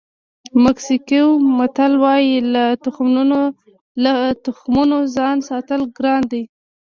[0.63, 2.35] مکسیکوي متل وایي
[4.03, 4.15] له
[4.47, 6.43] تخمونو ځان ساتل ګران دي.